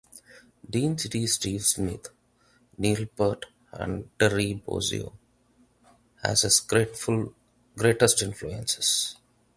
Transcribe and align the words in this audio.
Deen 0.67 0.97
cites 0.97 1.33
Steve 1.33 1.61
Smith, 1.63 2.09
Neil 2.79 3.05
Peart 3.05 3.45
and 3.71 4.09
Terry 4.17 4.55
Bozzio 4.65 5.13
as 6.23 6.41
his 6.41 6.59
greatest 6.61 8.23
influences. 8.23 9.17